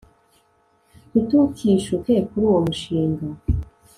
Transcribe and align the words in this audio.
Ntitukishuke 1.09 2.13
kuri 2.27 2.43
uwo 2.49 2.59
mushinga 2.67 3.25